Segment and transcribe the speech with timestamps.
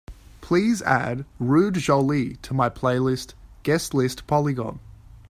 [0.41, 4.79] Please add Ruud Jolie to my playlist Guest List Polygon